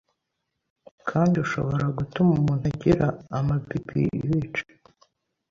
kandi 1.09 1.35
ushoboragutuma 1.45 2.31
umuntu 2.35 2.63
agira 2.71 3.07
amababiibice 3.37 4.63